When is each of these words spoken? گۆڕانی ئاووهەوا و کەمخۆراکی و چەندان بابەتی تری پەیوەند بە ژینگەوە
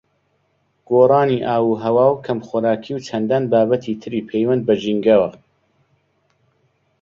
گۆڕانی 0.89 1.37
ئاووهەوا 1.47 2.07
و 2.11 2.21
کەمخۆراکی 2.25 2.91
و 2.93 3.03
چەندان 3.07 3.43
بابەتی 3.51 3.99
تری 4.01 4.25
پەیوەند 4.29 4.63
بە 4.67 4.73
ژینگەوە 4.81 5.29